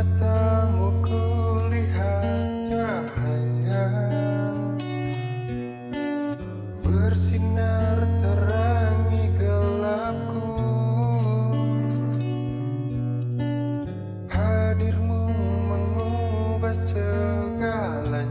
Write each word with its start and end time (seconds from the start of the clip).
matamu 0.00 0.96
kulihat 1.04 2.72
cahaya. 2.72 4.08
Bersinar 6.80 8.00
terangi 8.24 9.28
gelapku. 9.36 10.56
Hadirmu 14.32 15.28
mengubah 15.68 16.72
segalanya. 16.72 18.24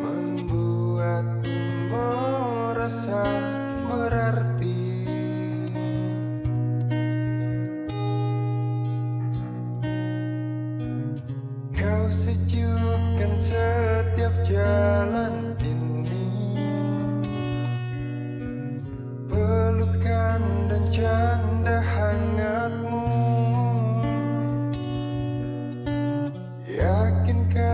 Membuatku 0.00 1.60
merasa 1.92 3.20
berarti 3.84 4.51
sejukkan 12.12 13.40
setiap 13.40 14.36
jalan 14.44 15.56
ini 15.64 16.28
Pelukan 19.32 20.42
dan 20.68 20.84
canda 20.92 21.80
hangatmu 21.80 23.08
yakinkan. 26.68 27.71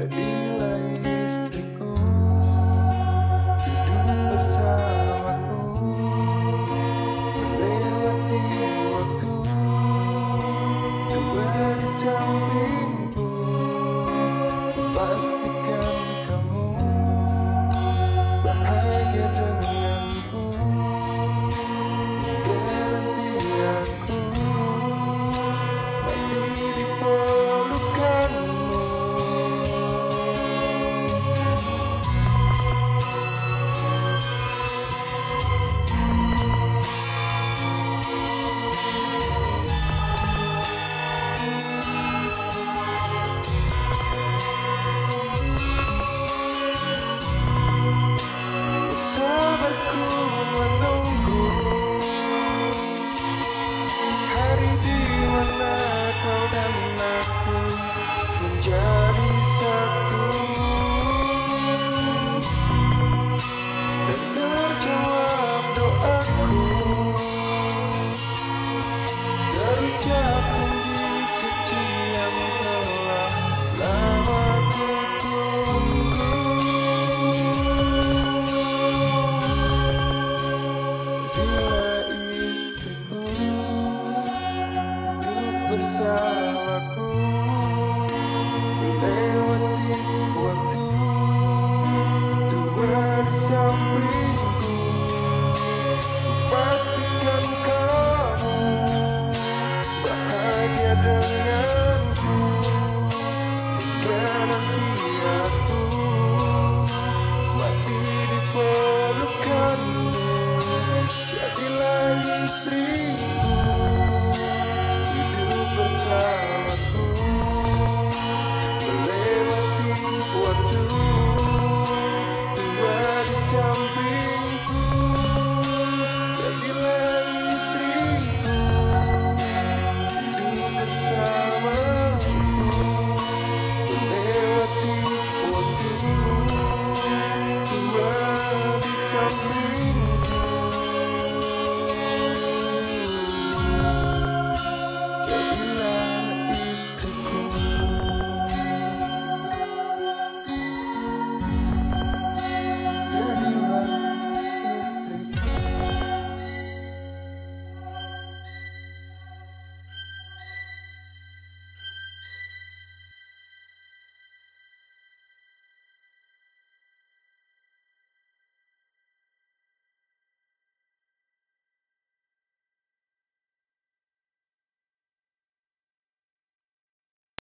let 0.00 0.10
me 0.12 0.39